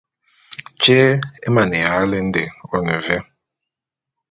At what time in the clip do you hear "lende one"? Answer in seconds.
2.11-2.95